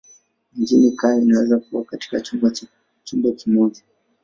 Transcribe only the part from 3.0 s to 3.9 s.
chumba kimoja.